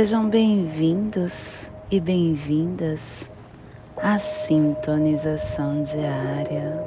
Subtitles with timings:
[0.00, 3.28] Sejam bem-vindos e bem-vindas
[3.98, 6.82] à sintonização diária.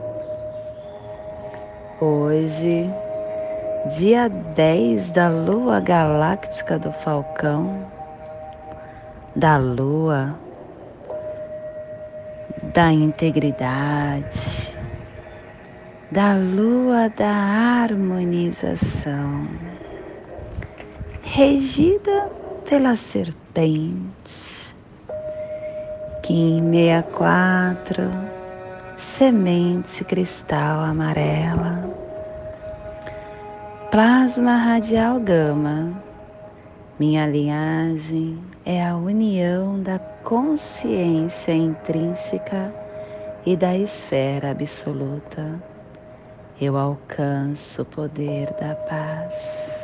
[2.02, 2.89] Hoje,
[3.95, 7.86] dia 10 da lua galáctica do Falcão,
[9.36, 10.33] da lua
[12.73, 14.75] da integridade,
[16.11, 19.48] da lua da harmonização,
[21.22, 24.75] regida pela serpente,
[26.22, 28.09] Kim 64,
[28.97, 31.94] semente cristal amarela
[33.94, 36.02] Plasma radial gama.
[36.97, 42.73] Minha linhagem é a união da consciência intrínseca
[43.45, 45.61] e da esfera absoluta.
[46.59, 49.83] Eu alcanço o poder da paz.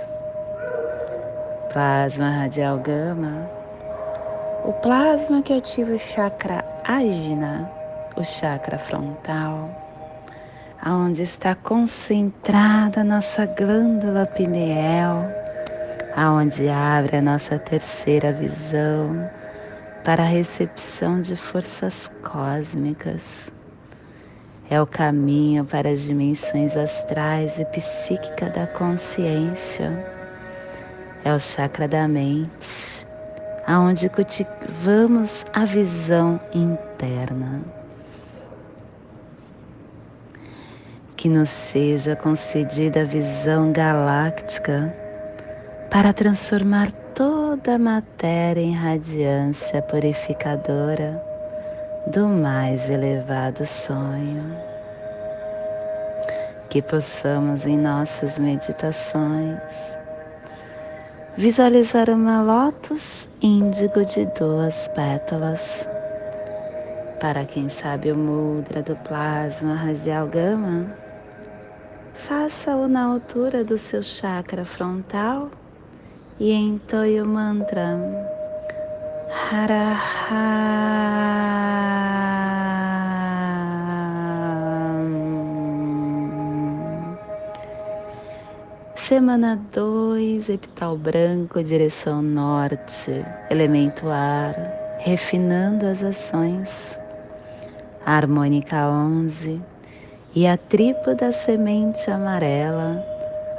[1.71, 3.49] Plasma radial gama.
[4.65, 7.69] O plasma que ativa o chakra ágina,
[8.15, 9.69] o chakra frontal
[10.81, 15.25] aonde está concentrada a nossa glândula pineal,
[16.15, 19.29] aonde abre a nossa terceira visão
[20.03, 23.51] para a recepção de forças cósmicas.
[24.69, 30.18] É o caminho para as dimensões astrais e psíquica da consciência.
[31.23, 33.07] É o chakra da mente,
[33.67, 37.79] aonde cultivamos a visão interna.
[41.19, 44.95] que nos seja concedida a visão galáctica
[45.91, 51.21] para transformar toda a matéria em radiância purificadora
[52.07, 54.55] do mais elevado sonho.
[56.69, 59.59] Que possamos em nossas meditações
[61.39, 65.87] visualizar uma lótus índigo de duas pétalas.
[67.21, 70.93] Para quem sabe o mudra do plasma radial gama,
[72.13, 75.49] faça-o na altura do seu chakra frontal
[76.37, 77.97] e entoie o mantra
[79.49, 80.49] Haraha.
[89.09, 94.53] Semana 2, epital branco, direção norte, elemento ar,
[94.99, 96.99] refinando as ações.
[98.05, 99.59] Harmônica 11,
[100.35, 103.03] e a tripa da semente amarela,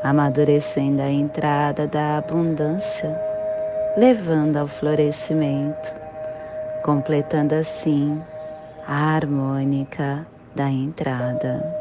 [0.05, 3.21] amadurecendo a entrada da abundância,
[3.97, 5.93] levando ao florescimento,
[6.85, 8.23] completando assim
[8.87, 10.25] a harmônica
[10.55, 11.80] da entrada.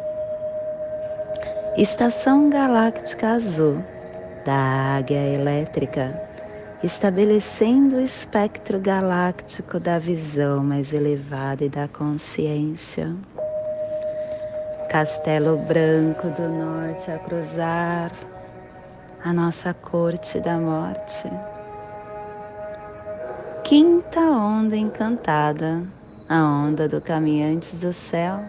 [1.80, 3.82] Estação Galáctica Azul
[4.44, 6.22] da Águia Elétrica,
[6.84, 13.16] estabelecendo o espectro galáctico da visão mais elevada e da consciência.
[14.90, 18.12] Castelo Branco do Norte a cruzar
[19.24, 21.32] a nossa corte da morte.
[23.64, 25.82] Quinta onda encantada,
[26.28, 28.42] a onda do caminhantes do céu,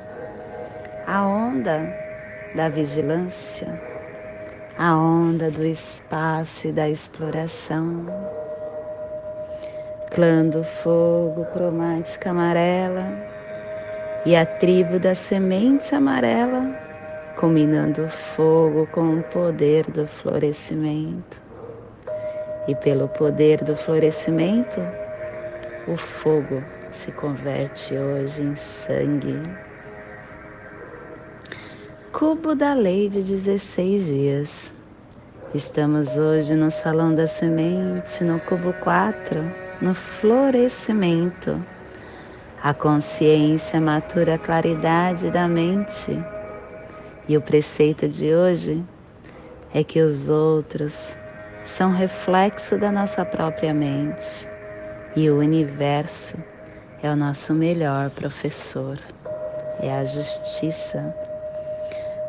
[1.06, 2.09] a onda
[2.54, 3.80] da vigilância,
[4.76, 8.06] a onda do espaço e da exploração.
[10.10, 13.06] Clã do fogo, cromática amarela,
[14.26, 16.74] e a tribo da semente amarela,
[17.36, 21.40] combinando o fogo com o poder do florescimento.
[22.66, 24.80] E pelo poder do florescimento,
[25.86, 29.40] o fogo se converte hoje em sangue.
[32.20, 34.74] Cubo da lei de 16 dias.
[35.54, 39.40] Estamos hoje no Salão da Semente, no cubo 4,
[39.80, 41.64] no florescimento
[42.62, 46.12] a consciência matura a claridade da mente.
[47.26, 48.84] E o preceito de hoje
[49.72, 51.16] é que os outros
[51.64, 54.46] são reflexo da nossa própria mente
[55.16, 56.36] e o universo
[57.02, 58.98] é o nosso melhor professor,
[59.80, 61.29] é a justiça.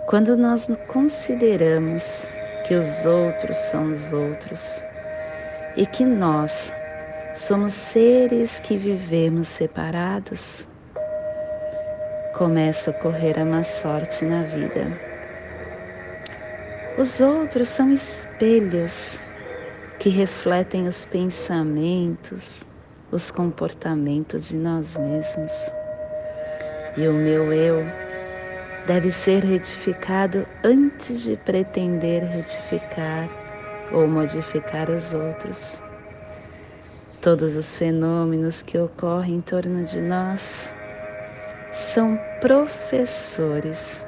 [0.07, 2.29] Quando nós consideramos
[2.65, 4.85] que os outros são os outros
[5.75, 6.73] e que nós
[7.33, 10.67] Somos seres que vivemos separados.
[12.37, 14.99] Começa a ocorrer a má sorte na vida.
[16.97, 19.21] Os outros são espelhos
[19.97, 22.67] que refletem os pensamentos,
[23.13, 25.51] os comportamentos de nós mesmos.
[26.97, 27.85] E o meu eu
[28.85, 33.29] deve ser retificado antes de pretender retificar
[33.91, 35.81] ou modificar os outros.
[37.21, 40.73] Todos os fenômenos que ocorrem em torno de nós
[41.71, 44.07] são professores.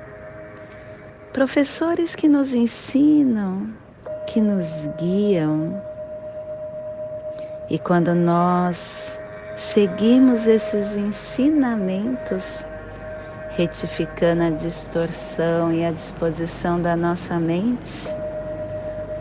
[1.31, 3.69] Professores que nos ensinam,
[4.27, 4.65] que nos
[4.99, 5.81] guiam.
[7.69, 9.19] E quando nós
[9.55, 12.65] seguimos esses ensinamentos,
[13.55, 18.07] retificando a distorção e a disposição da nossa mente,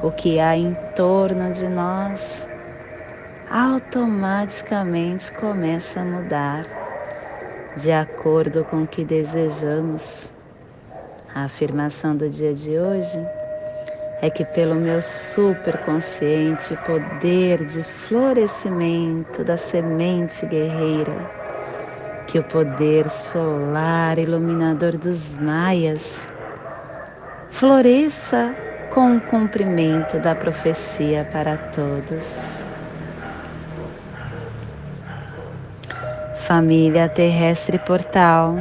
[0.03, 2.49] o que há em torno de nós
[3.51, 6.65] automaticamente começa a mudar
[7.77, 10.33] de acordo com o que desejamos.
[11.35, 13.19] A afirmação do dia de hoje
[14.23, 21.42] é que pelo meu superconsciente poder de florescimento da semente guerreira,
[22.33, 26.27] que o poder solar iluminador dos maias
[27.51, 28.57] floresça
[28.89, 32.67] com o cumprimento da profecia para todos.
[36.37, 38.57] Família terrestre portal,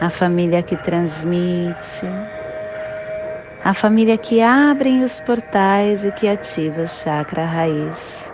[0.00, 2.04] a família que transmite,
[3.62, 8.31] a família que abre os portais e que ativa o chakra raiz.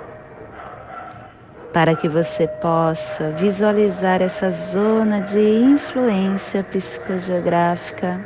[1.73, 8.19] Para que você possa visualizar essa zona de influência psicogeográfica,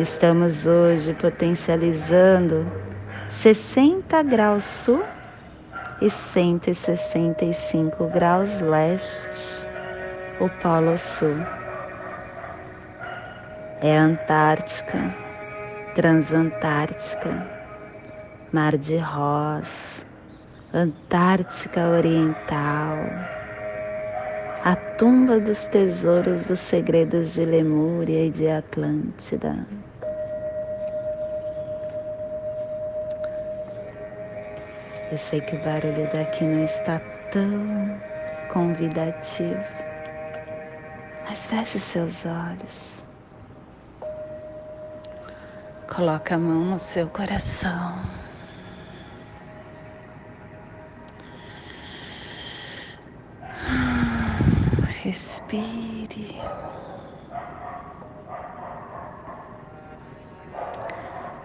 [0.00, 2.66] estamos hoje potencializando
[3.28, 5.04] 60 graus sul
[6.00, 9.64] e 165 graus leste,
[10.40, 11.36] o Polo Sul.
[13.80, 15.14] É Antártica,
[15.94, 17.46] Transantártica,
[18.52, 20.04] Mar de Ross,
[20.76, 22.98] Antártica Oriental,
[24.64, 29.54] a tumba dos tesouros dos segredos de Lemúria e de Atlântida.
[35.12, 37.00] Eu sei que o barulho daqui não está
[37.30, 37.96] tão
[38.52, 39.62] convidativo,
[41.22, 43.06] mas feche seus olhos.
[45.86, 48.23] Coloca a mão no seu coração.
[55.54, 56.28] Respire.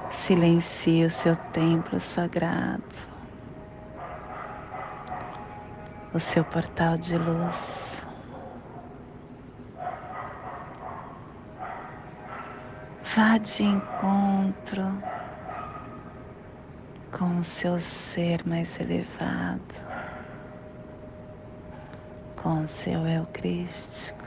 [0.09, 3.09] Silencie o seu templo sagrado.
[6.13, 8.05] o seu portal de luz.
[13.15, 15.03] Vá de encontro
[17.11, 19.88] com o seu ser mais elevado,
[22.49, 24.25] com o seu eu crístico,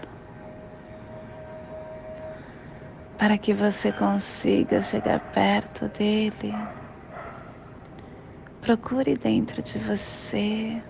[3.19, 6.55] para que você consiga chegar perto dele.
[8.61, 10.81] Procure dentro de você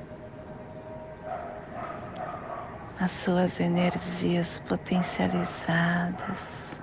[3.01, 6.83] as suas energias potencializadas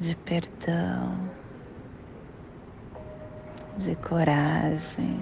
[0.00, 1.30] de perdão,
[3.78, 5.20] de coragem,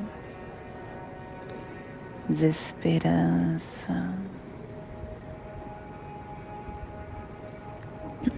[2.29, 4.15] de esperança,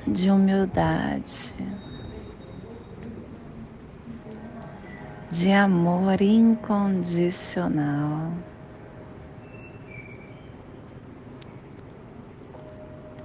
[0.06, 1.54] de humildade,
[5.30, 8.32] de amor incondicional.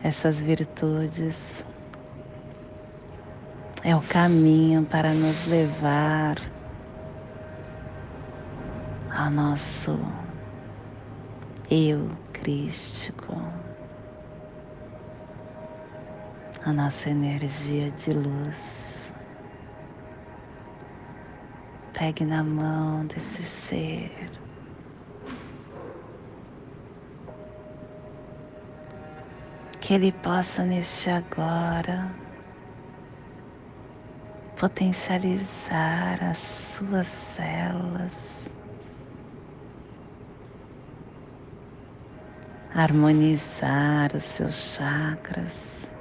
[0.05, 1.65] essas virtudes.
[3.83, 6.35] É o caminho para nos levar
[9.11, 9.97] ao nosso
[11.69, 13.35] eu crístico,
[16.63, 19.13] a nossa energia de luz.
[21.93, 24.11] Pegue na mão desse ser.
[29.85, 32.11] que Ele possa neste agora
[34.57, 38.49] potencializar as suas células,
[42.75, 45.91] harmonizar os seus chakras,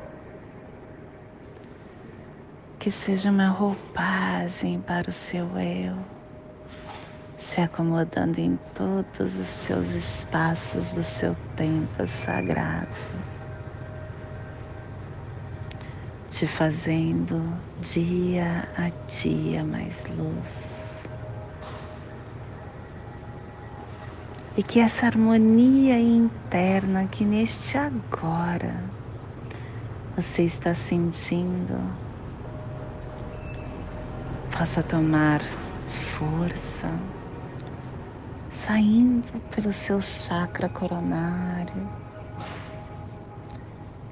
[2.81, 5.97] que seja uma roupagem para o seu eu,
[7.39, 12.89] se acomodando em todos os seus espaços do seu tempo sagrado
[16.35, 17.41] te fazendo
[17.81, 20.74] dia a dia mais luz.
[24.57, 28.85] E que essa harmonia interna que neste agora
[30.17, 31.75] você está sentindo
[34.57, 35.41] possa tomar
[36.17, 36.89] força,
[38.49, 41.91] saindo pelo seu chakra coronário,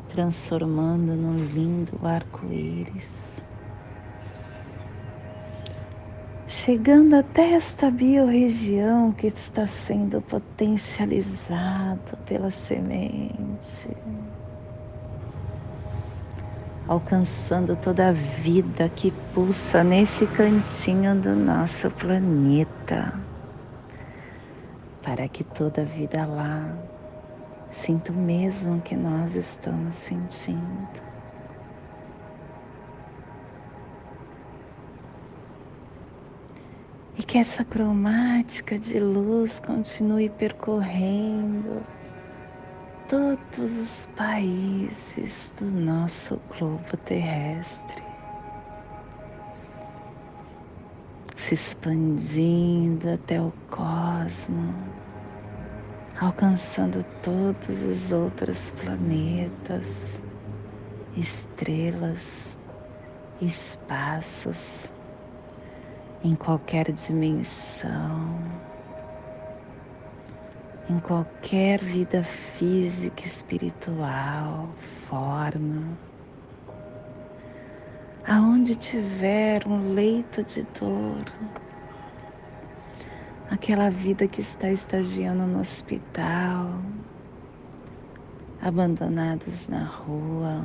[0.09, 3.42] transformando num lindo arco-íris.
[6.65, 13.89] Chegando até esta biorregião que está sendo potencializada pela semente,
[16.87, 23.13] alcançando toda a vida que pulsa nesse cantinho do nosso planeta,
[25.03, 26.73] para que toda a vida lá
[27.73, 31.12] sinta o mesmo que nós estamos sentindo.
[37.23, 41.87] E que essa cromática de luz continue percorrendo
[43.09, 48.03] todos os países do nosso globo terrestre,
[51.37, 54.75] se expandindo até o cosmos,
[56.21, 59.87] alcançando todos os outros planetas,
[61.17, 62.57] estrelas,
[63.41, 64.93] espaços
[66.25, 68.39] em qualquer dimensão,
[70.89, 74.69] em qualquer vida física, espiritual,
[75.09, 75.99] forma,
[78.25, 81.25] aonde tiver um leito de dor,
[83.51, 86.79] aquela vida que está estagiando no hospital,
[88.61, 90.65] abandonados na rua,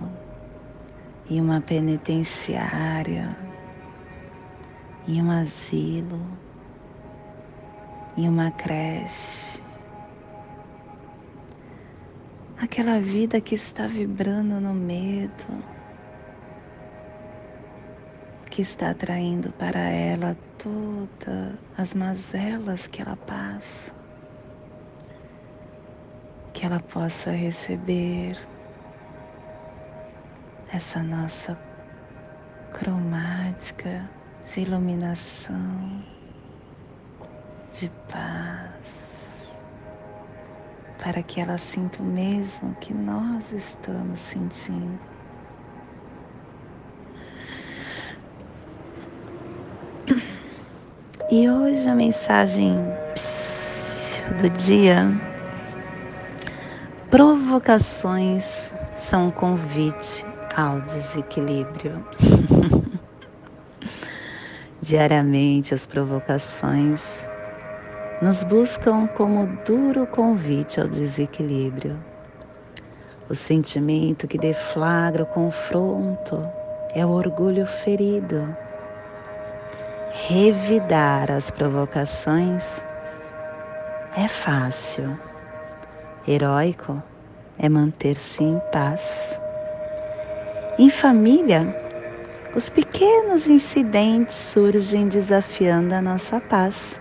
[1.27, 3.46] em uma penitenciária
[5.07, 6.19] em um asilo,
[8.17, 9.63] em uma creche.
[12.59, 15.63] Aquela vida que está vibrando no medo,
[18.49, 23.93] que está atraindo para ela todas as mazelas que ela passa,
[26.51, 28.37] que ela possa receber
[30.73, 31.57] essa nossa
[32.73, 34.16] cromática
[34.53, 36.01] de iluminação,
[37.73, 39.55] de paz,
[41.03, 44.99] para que ela sinta o mesmo que nós estamos sentindo.
[51.29, 52.77] E hoje a mensagem
[54.41, 55.07] do dia:
[57.11, 60.25] provocações são um convite
[60.55, 62.03] ao desequilíbrio.
[64.87, 67.27] Diariamente as provocações
[68.21, 71.99] nos buscam como duro convite ao desequilíbrio.
[73.29, 76.41] O sentimento que deflagra o confronto
[76.95, 78.47] é o orgulho ferido.
[80.29, 82.81] Revidar as provocações
[84.15, 85.19] é fácil.
[86.25, 87.03] Heróico
[87.59, 89.37] é manter-se em paz.
[90.79, 91.86] Em família,
[92.57, 96.99] os pequenos incidentes surgem desafiando a nossa paz.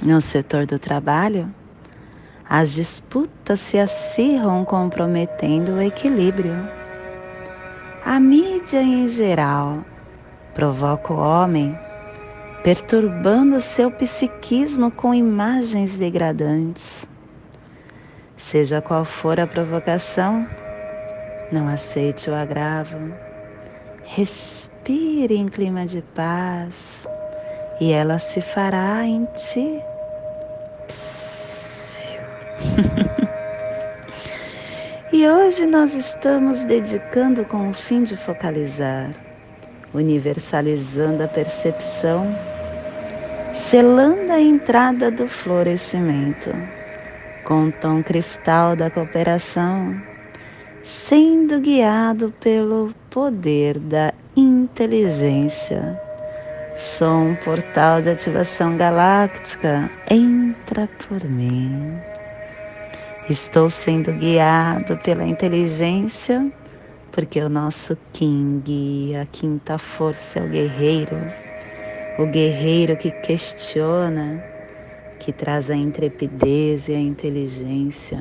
[0.00, 1.52] No setor do trabalho,
[2.48, 6.54] as disputas se acirram comprometendo o equilíbrio.
[8.04, 9.84] A mídia em geral
[10.54, 11.76] provoca o homem,
[12.62, 17.08] perturbando seu psiquismo com imagens degradantes.
[18.36, 20.46] Seja qual for a provocação,
[21.50, 23.25] não aceite o agravo
[24.06, 27.06] Respire em clima de paz
[27.80, 29.82] e ela se fará em ti.
[35.12, 39.10] e hoje nós estamos dedicando com o fim de focalizar,
[39.92, 42.34] universalizando a percepção,
[43.52, 46.54] selando a entrada do florescimento
[47.44, 50.00] com o tom cristal da cooperação
[50.86, 55.98] sendo guiado pelo poder da inteligência.
[56.76, 61.98] Sou um portal de ativação galáctica, entra por mim.
[63.30, 66.52] Estou sendo guiado pela inteligência,
[67.10, 71.16] porque o nosso King, a quinta força, é o guerreiro.
[72.18, 74.44] O guerreiro que questiona,
[75.18, 78.20] que traz a intrepidez e a inteligência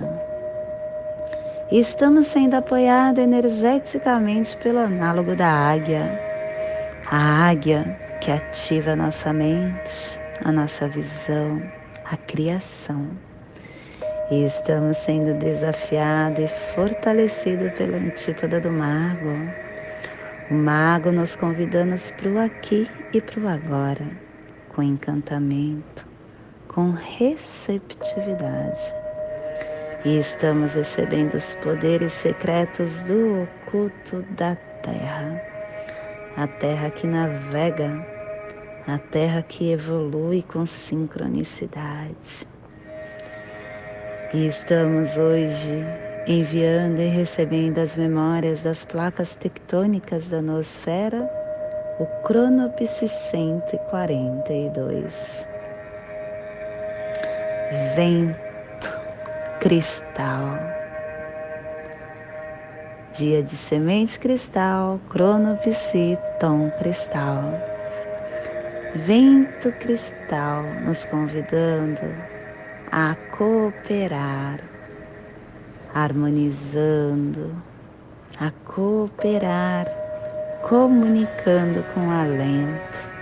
[1.72, 6.20] e estamos sendo apoiados energeticamente pelo análogo da águia.
[7.08, 7.84] A águia
[8.22, 11.62] que ativa a nossa mente, a nossa visão,
[12.06, 13.10] a criação.
[14.30, 19.50] E estamos sendo desafiados e fortalecidos pela antípoda do mago.
[20.50, 24.06] O mago nos convidando para o aqui e para o agora,
[24.70, 26.06] com encantamento,
[26.68, 29.05] com receptividade.
[30.06, 35.42] E estamos recebendo os poderes secretos do oculto da Terra.
[36.38, 38.06] A Terra que navega,
[38.88, 42.46] a Terra que evolui com sincronicidade
[44.36, 45.86] e estamos hoje
[46.28, 51.30] enviando e recebendo as memórias das placas tectônicas da nosfera,
[52.00, 55.48] o Cronopsi 142.
[57.96, 58.45] Vento
[59.60, 60.60] cristal.
[63.14, 67.44] Dia de semente cristal, cronopsi, tom cristal.
[68.96, 72.02] Vento cristal nos convidando
[72.92, 74.60] a cooperar,
[75.94, 77.56] harmonizando,
[78.40, 79.86] a cooperar,
[80.68, 83.16] comunicando com alento.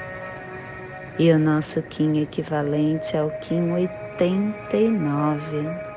[1.19, 5.92] E o nosso Kim equivalente ao Kim 89,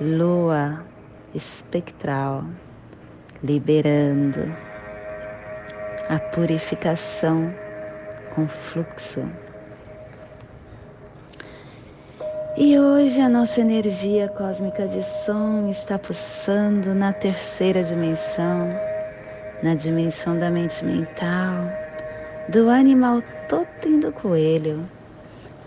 [0.00, 0.84] lua
[1.34, 2.44] espectral,
[3.42, 4.54] liberando
[6.08, 7.52] a purificação
[8.34, 9.22] com fluxo.
[12.56, 18.68] E hoje a nossa energia cósmica de som está pulsando na terceira dimensão,
[19.62, 21.64] na dimensão da mente mental,
[22.48, 24.88] do animal totem do coelho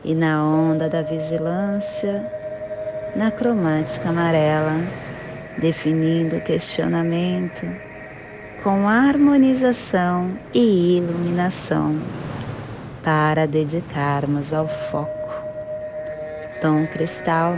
[0.04, 2.41] e na onda da vigilância,
[3.16, 4.80] na cromática amarela,
[5.58, 7.66] definindo o questionamento
[8.64, 12.00] com harmonização e iluminação
[13.04, 15.22] para dedicarmos ao foco
[16.62, 17.56] tom cristal,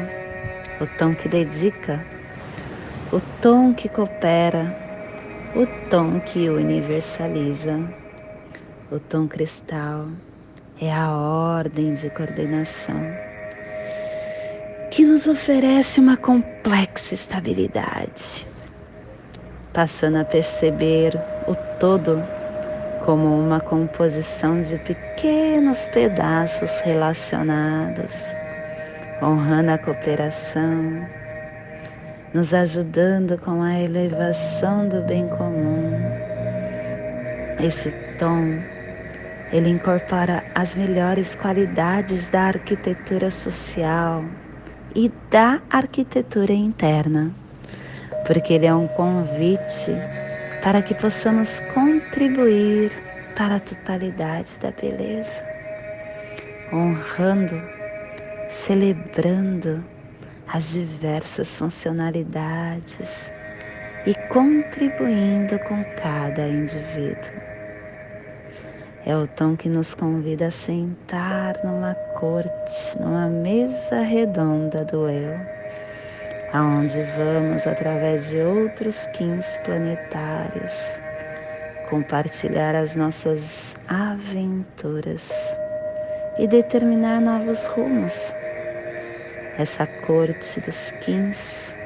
[0.79, 2.05] o tom que dedica,
[3.11, 4.73] o tom que coopera,
[5.53, 7.83] o tom que universaliza.
[8.89, 10.07] O tom cristal
[10.79, 13.22] é a ordem de coordenação
[14.93, 18.45] que nos oferece uma complexa estabilidade,
[19.73, 22.23] passando a perceber o todo
[23.03, 28.13] como uma composição de pequenos pedaços relacionados
[29.19, 31.07] honrando a cooperação,
[32.31, 35.91] nos ajudando com a elevação do bem comum.
[37.59, 38.61] Esse tom,
[39.51, 44.23] ele incorpora as melhores qualidades da arquitetura social
[45.33, 47.33] da arquitetura interna,
[48.23, 49.91] porque ele é um convite
[50.61, 52.91] para que possamos contribuir
[53.35, 55.43] para a totalidade da beleza,
[56.71, 57.59] honrando
[58.47, 59.83] celebrando
[60.47, 63.33] as diversas funcionalidades
[64.05, 67.52] e contribuindo com cada indivíduo.
[69.05, 75.37] É o tom que nos convida a sentar numa corte, numa mesa redonda do eu,
[76.53, 81.01] aonde vamos, através de outros 15 planetários,
[81.89, 85.29] compartilhar as nossas aventuras
[86.39, 88.33] e determinar novos rumos
[89.55, 91.77] essa corte dos quins,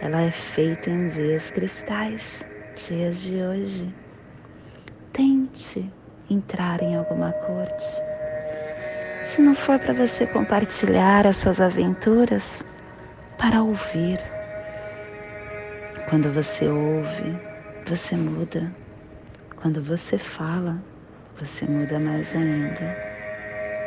[0.00, 2.44] ela é feita em dias cristais,
[2.76, 3.92] dias de hoje.
[5.12, 5.90] Tente
[6.30, 8.02] entrar em alguma corte.
[9.22, 12.64] Se não for para você compartilhar as suas aventuras,
[13.38, 14.18] para ouvir.
[16.08, 17.38] Quando você ouve,
[17.86, 18.72] você muda.
[19.56, 20.76] Quando você fala,
[21.38, 22.96] você muda mais ainda.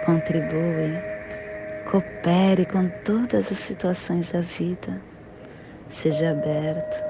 [0.05, 1.15] Contribui
[1.85, 4.99] Coopere com todas as situações da vida.
[5.87, 7.03] Seja aberto,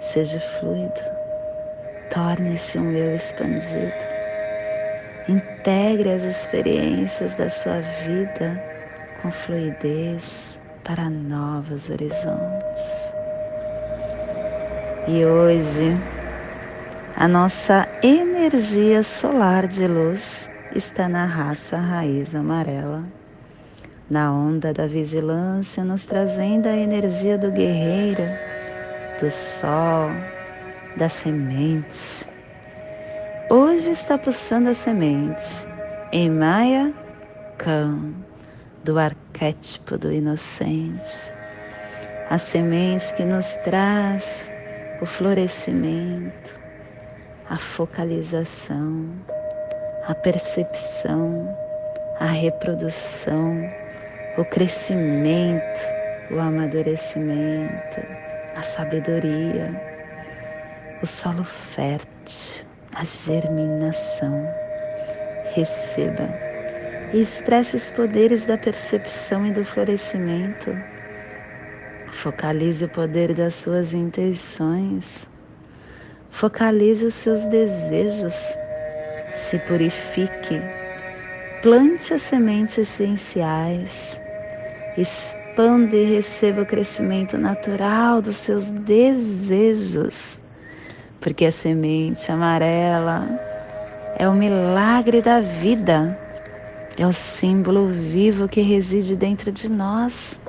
[0.00, 1.00] seja fluido.
[2.12, 4.15] Torne-se um eu expandido.
[5.28, 8.62] Integre as experiências da sua vida
[9.20, 13.12] com fluidez para novos horizontes.
[15.08, 15.96] E hoje,
[17.16, 23.02] a nossa energia solar de luz está na raça raiz amarela
[24.08, 28.22] na onda da vigilância, nos trazendo a energia do guerreiro,
[29.20, 30.10] do sol,
[30.96, 32.28] da semente.
[33.48, 35.68] Hoje está pulsando a semente
[36.10, 36.92] em Maya
[37.56, 38.12] Khan,
[38.82, 41.32] do arquétipo do inocente,
[42.28, 44.50] a semente que nos traz
[45.00, 46.58] o florescimento,
[47.48, 49.06] a focalização,
[50.08, 51.56] a percepção,
[52.18, 53.62] a reprodução,
[54.36, 55.82] o crescimento,
[56.32, 58.00] o amadurecimento,
[58.56, 59.70] a sabedoria,
[61.00, 62.65] o solo fértil,
[62.96, 64.48] a germinação.
[65.54, 66.28] Receba
[67.12, 70.74] e expresse os poderes da percepção e do florescimento.
[72.10, 75.28] Focalize o poder das suas intenções.
[76.30, 78.34] Focalize os seus desejos.
[79.34, 80.60] Se purifique.
[81.62, 84.20] Plante as sementes essenciais.
[84.96, 90.38] Expanda e receba o crescimento natural dos seus desejos.
[91.26, 93.26] Porque a semente amarela
[94.16, 96.16] é o milagre da vida
[96.96, 100.40] é o símbolo vivo que reside dentro de nós,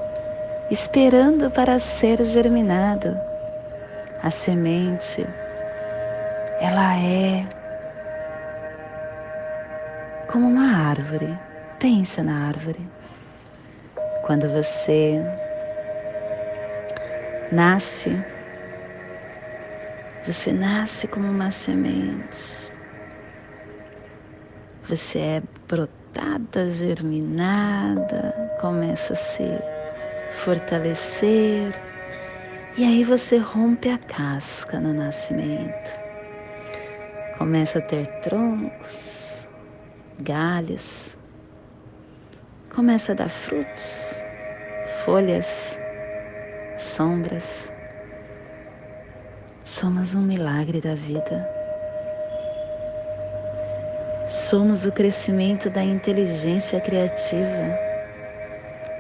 [0.69, 3.17] esperando para ser germinado.
[4.21, 5.25] A semente,
[6.61, 7.43] ela é
[10.31, 11.35] como uma árvore.
[11.79, 12.87] Pensa na árvore.
[14.27, 15.25] Quando você
[17.51, 18.36] nasce,
[20.27, 22.69] você nasce como uma semente.
[24.89, 29.57] Você é brotada germinada, começa a se
[30.31, 31.71] fortalecer.
[32.77, 35.91] E aí você rompe a casca no nascimento.
[37.37, 39.47] Começa a ter troncos,
[40.19, 41.17] galhos.
[42.75, 44.21] Começa a dar frutos,
[45.05, 45.79] folhas,
[46.77, 47.76] sombras.
[49.67, 51.45] Somos um milagre da vida.
[54.25, 57.77] Somos o crescimento da inteligência criativa.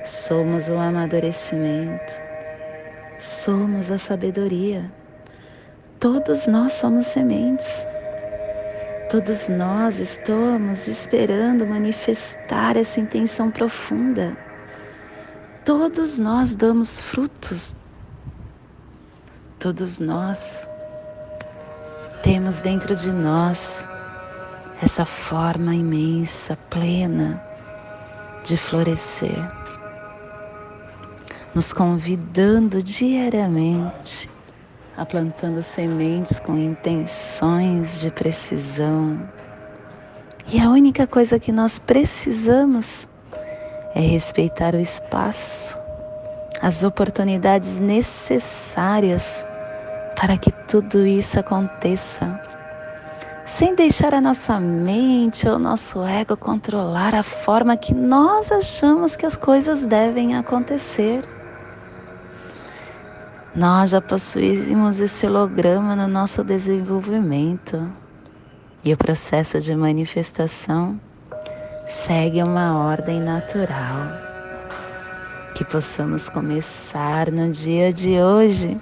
[0.03, 2.11] Somos o amadurecimento.
[3.17, 4.91] Somos a sabedoria.
[6.01, 7.87] Todos nós somos sementes.
[9.09, 14.35] Todos nós estamos esperando manifestar essa intenção profunda.
[15.63, 17.73] Todos nós damos frutos.
[19.67, 20.69] Todos nós
[22.23, 23.85] temos dentro de nós
[24.81, 27.43] essa forma imensa, plena
[28.45, 29.45] de florescer,
[31.53, 34.29] nos convidando diariamente
[34.95, 39.19] a plantando sementes com intenções de precisão.
[40.47, 43.05] E a única coisa que nós precisamos
[43.93, 45.77] é respeitar o espaço,
[46.61, 49.45] as oportunidades necessárias
[50.17, 52.41] para que tudo isso aconteça
[53.47, 59.25] sem deixar a nossa mente ou nosso ego controlar a forma que nós achamos que
[59.25, 61.23] as coisas devem acontecer.
[63.55, 67.89] Nós já possuímos esse holograma no nosso desenvolvimento
[68.83, 70.99] e o processo de manifestação
[71.87, 74.11] segue uma ordem natural.
[75.55, 78.77] Que possamos começar no dia de hoje,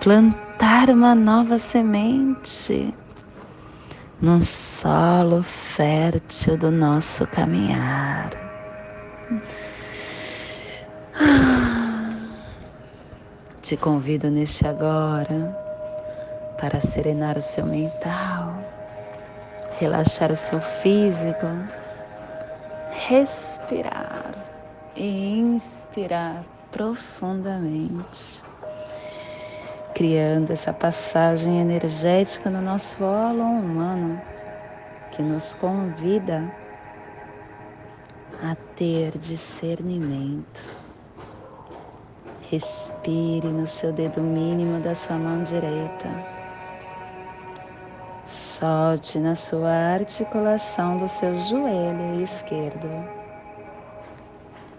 [0.00, 2.94] plantar uma nova semente
[4.18, 8.30] num solo fértil do nosso caminhar.
[13.60, 15.54] Te convido neste agora
[16.58, 18.54] para serenar o seu mental,
[19.78, 21.46] relaxar o seu físico,
[23.06, 24.34] respirar
[24.96, 28.49] e inspirar profundamente
[29.94, 34.20] criando essa passagem energética no nosso holo humano
[35.10, 36.50] que nos convida
[38.42, 40.64] a ter discernimento.
[42.50, 46.08] Respire no seu dedo mínimo da sua mão direita.
[48.26, 52.88] Solte na sua articulação do seu joelho esquerdo.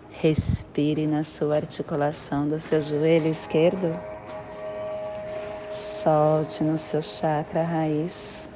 [0.10, 4.12] Respire na sua articulação do seu joelho esquerdo
[5.72, 8.50] solte no seu chakra raiz.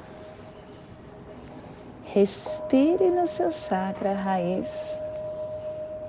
[2.04, 5.01] Respire no seu chakra raiz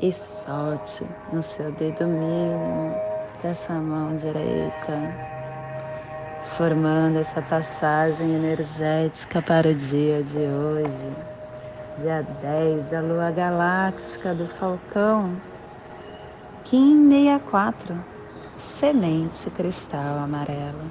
[0.00, 2.94] e solte no seu dedo mínimo
[3.42, 5.14] dessa mão direita,
[6.56, 11.12] formando essa passagem energética para o dia de hoje,
[11.98, 15.36] dia 10 da lua galáctica do Falcão,
[16.64, 18.15] Kim 64,
[18.58, 20.90] semente cristal amarelo.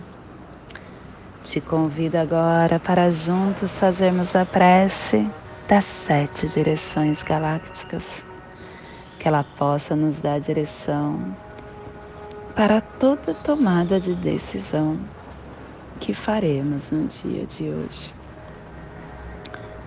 [1.44, 5.30] Te convido agora para juntos fazermos a prece
[5.68, 8.26] das sete direções galácticas,
[9.20, 11.36] que ela possa nos dar direção
[12.56, 14.98] para toda tomada de decisão
[16.00, 18.14] que faremos no dia de hoje.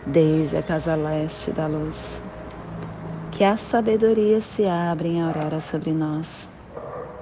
[0.07, 2.23] Desde a casa leste da luz,
[3.31, 6.51] que a sabedoria se abra em aurora sobre nós,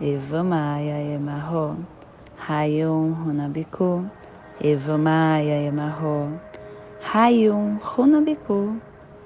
[0.00, 1.76] Eva Maia Emarro.
[2.36, 4.10] Rayon Runabiku.
[4.58, 6.40] Eva Maia Emarro,
[7.02, 8.80] Rayum Runabiku,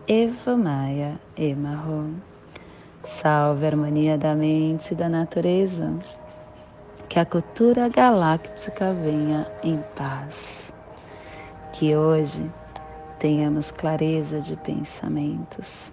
[0.09, 2.17] Eva Maia Emarro.
[3.05, 5.95] Salve a harmonia da mente e da natureza,
[7.09, 10.73] que a cultura galáctica venha em paz.
[11.75, 12.51] Que hoje
[13.21, 15.93] tenhamos clareza de pensamentos.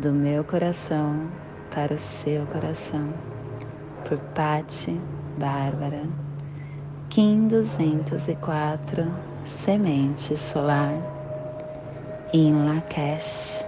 [0.00, 1.28] do meu coração
[1.74, 3.12] para o seu coração.
[4.08, 4.98] Por Pati
[5.36, 6.04] Bárbara.
[7.10, 9.06] Kim 204
[9.44, 10.94] Semente Solar
[12.32, 13.62] em Lakesh.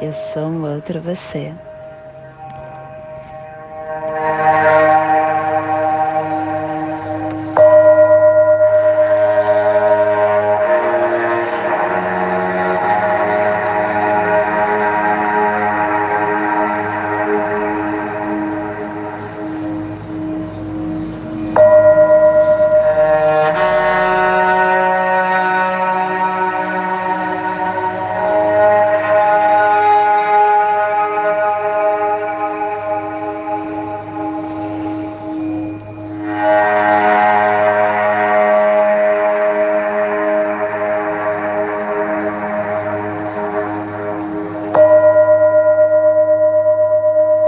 [0.00, 1.54] Eu sou um outro você.